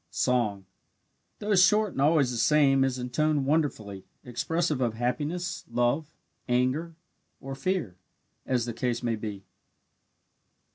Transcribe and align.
Song 0.09 0.65
though 1.37 1.53
short 1.53 1.91
and 1.91 2.01
always 2.01 2.31
the 2.31 2.37
same 2.37 2.83
is 2.83 2.97
in 2.97 3.11
tone 3.11 3.45
wonderfully 3.45 4.03
expressive 4.23 4.81
of 4.81 4.95
happiness, 4.95 5.63
love, 5.69 6.07
anger, 6.49 6.95
or 7.39 7.53
fear, 7.53 7.97
as 8.43 8.65
the 8.65 8.73
case 8.73 9.03
may 9.03 9.15
be. 9.15 9.43